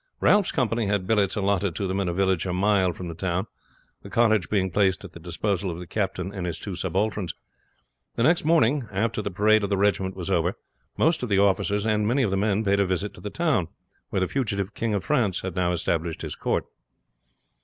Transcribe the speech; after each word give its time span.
Ralph's 0.19 0.51
company 0.51 0.87
had 0.87 1.05
billets 1.05 1.35
allotted 1.35 1.75
to 1.75 1.85
them 1.85 1.99
in 1.99 2.09
a 2.09 2.11
village 2.13 2.47
a 2.47 2.53
mile 2.53 2.91
from 2.91 3.07
the 3.07 3.13
town, 3.13 3.45
a 4.03 4.09
cottage 4.09 4.49
being 4.49 4.71
placed 4.71 5.03
at 5.03 5.11
the 5.11 5.19
disposal 5.19 5.69
of 5.69 5.77
the 5.77 5.85
captain 5.85 6.33
and 6.33 6.47
his 6.47 6.57
two 6.57 6.73
subalterns. 6.75 7.35
The 8.15 8.23
next 8.23 8.43
morning, 8.43 8.87
after 8.91 9.21
the 9.21 9.29
parade 9.29 9.61
of 9.61 9.69
the 9.69 9.77
regiment 9.77 10.15
was 10.15 10.31
over, 10.31 10.55
most 10.97 11.21
of 11.21 11.29
the 11.29 11.37
officers 11.37 11.85
and 11.85 12.07
many 12.07 12.23
of 12.23 12.31
the 12.31 12.35
men 12.35 12.63
paid 12.63 12.79
a 12.79 12.85
visit 12.87 13.13
to 13.13 13.21
the 13.21 13.29
town, 13.29 13.67
where 14.09 14.21
the 14.21 14.27
fugitive 14.27 14.73
King 14.73 14.95
of 14.95 15.03
France 15.03 15.41
had 15.41 15.55
now 15.55 15.71
established 15.71 16.23
his 16.23 16.33
court. 16.33 16.65